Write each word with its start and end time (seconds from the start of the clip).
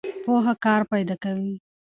پوهه 0.23 0.53
کار 0.63 0.81
پیدا 0.91 1.15
کوي. 1.23 1.53